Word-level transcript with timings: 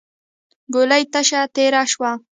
ګولۍ 0.73 1.03
تشه 1.13 1.41
تېره 1.55 1.81
شوه. 1.91 2.11